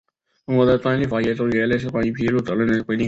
[0.47, 2.99] 中国的专利法中也有类似的关于披露责任的规定。